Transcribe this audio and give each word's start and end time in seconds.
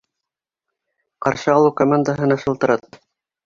Ҡаршы 1.27 1.53
алыу 1.59 1.77
командаһына 1.85 2.41
шылтырат. 2.49 3.03